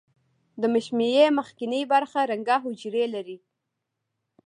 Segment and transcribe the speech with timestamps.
[0.61, 3.37] د مشیمیې مخکینۍ برخه رنګه حجرې لري.